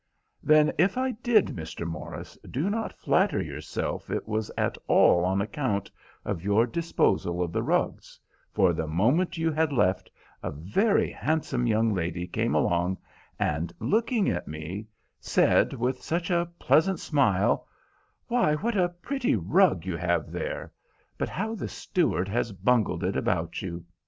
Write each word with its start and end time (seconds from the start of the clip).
"Then, 0.41 0.73
if 0.79 0.97
I 0.97 1.11
did, 1.11 1.49
Mr. 1.55 1.85
Morris, 1.85 2.35
do 2.49 2.71
not 2.71 2.91
flatter 2.97 3.39
yourself 3.39 4.09
it 4.09 4.27
was 4.27 4.49
at 4.57 4.75
all 4.87 5.23
on 5.23 5.41
account 5.41 5.91
of 6.25 6.41
your 6.43 6.65
disposal 6.65 7.43
of 7.43 7.51
the 7.51 7.61
rugs, 7.61 8.19
for 8.51 8.73
the 8.73 8.87
moment 8.87 9.37
you 9.37 9.51
had 9.51 9.71
left 9.71 10.09
a 10.41 10.49
very 10.49 11.11
handsome 11.11 11.67
young 11.67 11.93
lady 11.93 12.25
came 12.25 12.55
along, 12.55 12.97
and, 13.37 13.71
looking 13.79 14.27
at 14.27 14.47
me, 14.47 14.87
said, 15.19 15.73
with 15.73 16.01
such 16.01 16.31
a 16.31 16.49
pleasant 16.57 16.99
smile, 16.99 17.67
'Why, 18.25 18.55
what 18.55 18.75
a 18.75 18.89
pretty 18.89 19.35
rug 19.35 19.85
you 19.85 19.97
have 19.97 20.31
there; 20.31 20.73
but 21.19 21.29
how 21.29 21.53
the 21.53 21.67
steward 21.67 22.27
has 22.27 22.51
bungled 22.51 23.03
it 23.03 23.15
about 23.15 23.61
you! 23.61 23.85